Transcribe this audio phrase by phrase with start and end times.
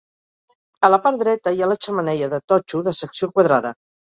[0.87, 3.77] A la part dreta hi ha la xemeneia de totxo de secció quadrada.